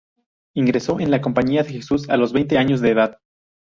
[0.55, 3.19] Ingresó en la Compañía de Jesús a los veinte año de edad.